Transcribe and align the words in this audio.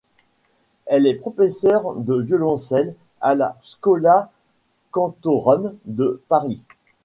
Elle 0.87 1.05
est 1.05 1.13
professeur 1.13 1.93
de 1.93 2.15
violoncelle 2.23 2.95
à 3.21 3.35
la 3.35 3.59
Schola 3.61 4.31
Cantorum 4.89 5.75
de 5.85 6.23
Paris. 6.27 6.63